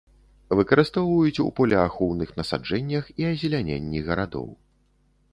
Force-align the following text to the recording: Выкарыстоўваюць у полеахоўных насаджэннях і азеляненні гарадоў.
Выкарыстоўваюць 0.59 1.41
у 1.43 1.49
полеахоўных 1.59 2.29
насаджэннях 2.39 3.11
і 3.23 3.27
азеляненні 3.33 4.01
гарадоў. 4.09 4.47